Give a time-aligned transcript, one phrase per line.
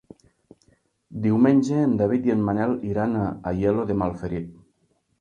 [1.25, 4.55] Diumenge en David i en Manel iran a Aielo de Malferit.